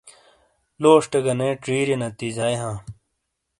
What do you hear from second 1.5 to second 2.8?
چِیریئے نتیجائی ہاں۔